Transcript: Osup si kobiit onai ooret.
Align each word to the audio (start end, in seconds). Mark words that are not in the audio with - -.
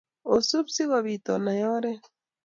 Osup 0.33 0.67
si 0.75 0.83
kobiit 0.89 1.25
onai 1.33 1.59
ooret. 1.73 2.03